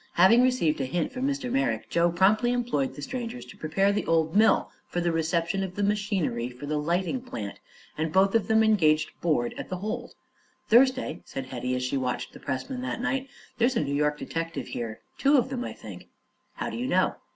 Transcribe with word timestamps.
Having 0.13 0.41
received 0.41 0.81
a 0.81 0.85
hint 0.85 1.11
from 1.11 1.27
Mr. 1.27 1.51
Merrick, 1.51 1.87
Joe 1.87 2.11
promptly 2.11 2.51
employed 2.53 2.95
the 2.95 3.03
strangers 3.03 3.45
to 3.45 3.55
prepare 3.55 3.91
the 3.91 4.07
old 4.07 4.35
mill 4.35 4.71
for 4.87 4.99
the 4.99 5.11
reception 5.11 5.63
of 5.63 5.75
the 5.75 5.83
machinery 5.83 6.49
for 6.49 6.65
the 6.65 6.79
lighting 6.79 7.21
plant, 7.21 7.59
and 7.99 8.11
both 8.11 8.33
of 8.33 8.47
them 8.47 8.63
engaged 8.63 9.11
board 9.21 9.53
at 9.59 9.69
the 9.69 9.77
hold. 9.77 10.15
"Thursday," 10.67 11.21
said 11.23 11.45
Hetty, 11.45 11.75
as 11.75 11.83
she 11.83 11.97
watched 11.97 12.33
the 12.33 12.39
pressman 12.39 12.81
that 12.81 12.99
night, 12.99 13.29
"there's 13.59 13.75
a 13.75 13.83
New 13.83 13.93
York 13.93 14.17
detective 14.17 14.69
here 14.69 15.01
two 15.19 15.37
of 15.37 15.49
them, 15.49 15.63
I 15.63 15.73
think." 15.73 16.07
"How 16.55 16.71
do 16.71 16.77
you 16.77 16.87
know?" 16.87 17.17